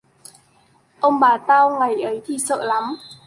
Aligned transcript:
Ông 0.99 1.19
bà 1.19 1.37
tao 1.47 1.79
ngày 1.79 2.01
ấy 2.01 2.21
thì 2.25 2.37
sợ 2.39 2.63
lắm 2.65 2.83